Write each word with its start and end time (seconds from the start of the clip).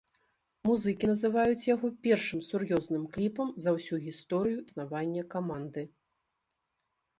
Музыкі 0.69 1.09
называюць 1.11 1.67
яго 1.75 1.91
першым 2.07 2.41
сур'ёзным 2.47 3.03
кліпам 3.13 3.53
за 3.67 3.75
ўсю 3.77 4.01
гісторыю 4.07 4.57
існавання 4.65 5.29
каманды. 5.37 5.87